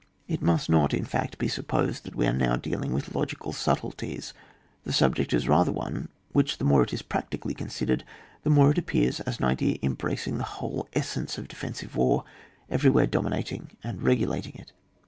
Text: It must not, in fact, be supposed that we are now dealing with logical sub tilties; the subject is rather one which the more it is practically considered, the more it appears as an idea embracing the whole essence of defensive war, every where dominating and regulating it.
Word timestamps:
It 0.27 0.41
must 0.41 0.67
not, 0.67 0.95
in 0.95 1.05
fact, 1.05 1.37
be 1.37 1.47
supposed 1.47 2.05
that 2.05 2.15
we 2.15 2.25
are 2.25 2.33
now 2.33 2.55
dealing 2.55 2.91
with 2.91 3.13
logical 3.13 3.53
sub 3.53 3.81
tilties; 3.81 4.33
the 4.83 4.91
subject 4.91 5.31
is 5.31 5.47
rather 5.47 5.71
one 5.71 6.09
which 6.31 6.57
the 6.57 6.65
more 6.65 6.81
it 6.81 6.91
is 6.91 7.03
practically 7.03 7.53
considered, 7.53 8.03
the 8.41 8.49
more 8.49 8.71
it 8.71 8.79
appears 8.79 9.19
as 9.19 9.37
an 9.37 9.45
idea 9.45 9.77
embracing 9.83 10.39
the 10.39 10.43
whole 10.57 10.87
essence 10.93 11.37
of 11.37 11.47
defensive 11.47 11.95
war, 11.95 12.23
every 12.67 12.89
where 12.89 13.05
dominating 13.05 13.77
and 13.83 14.01
regulating 14.01 14.55
it. 14.55 14.71